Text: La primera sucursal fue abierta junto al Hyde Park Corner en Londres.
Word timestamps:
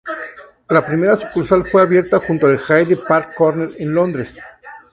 La 0.67 0.83
primera 0.83 1.15
sucursal 1.15 1.69
fue 1.69 1.79
abierta 1.83 2.17
junto 2.21 2.47
al 2.47 2.57
Hyde 2.57 2.97
Park 3.07 3.35
Corner 3.37 3.69
en 3.77 3.93
Londres. 3.93 4.33